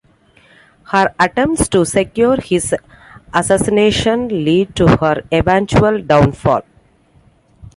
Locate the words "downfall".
6.01-6.63